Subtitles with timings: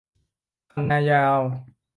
[0.71, 1.39] คันนายาว